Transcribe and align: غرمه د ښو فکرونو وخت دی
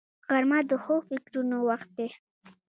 غرمه 0.29 0.59
د 0.69 0.71
ښو 0.83 0.95
فکرونو 1.07 1.57
وخت 1.69 1.89
دی 1.97 2.07